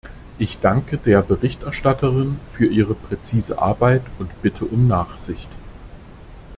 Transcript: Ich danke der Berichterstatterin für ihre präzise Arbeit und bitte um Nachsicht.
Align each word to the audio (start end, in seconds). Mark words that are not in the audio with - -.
Ich 0.39 0.57
danke 0.59 0.97
der 0.97 1.21
Berichterstatterin 1.21 2.39
für 2.51 2.65
ihre 2.65 2.95
präzise 2.95 3.59
Arbeit 3.61 4.01
und 4.17 4.31
bitte 4.41 4.65
um 4.65 4.87
Nachsicht. 4.87 5.47